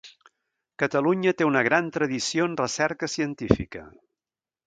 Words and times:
Catalunya 0.83 1.33
té 1.41 1.47
una 1.49 1.61
gran 1.67 1.91
tradició 1.99 2.47
en 2.51 2.57
recerca 2.63 3.13
científica. 3.19 3.87